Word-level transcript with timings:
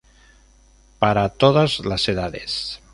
Para 0.97 1.29
todas 1.29 1.81
las 1.81 2.09
edades. 2.09 2.79